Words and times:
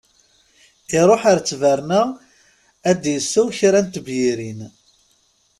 Iṛuḥ 0.99 1.21
ar 1.31 1.39
ttberna 1.39 2.03
ad 2.89 2.97
d-isew 3.03 3.47
kra 3.57 3.79
n 3.85 3.87
tebyirin. 3.87 4.59